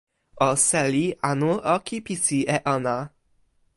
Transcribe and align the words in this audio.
o 0.47 0.49
seli 0.65 1.03
anu 1.29 1.51
o 1.73 1.75
kipisi 1.87 2.39
e 2.55 2.57
ona? 2.75 2.97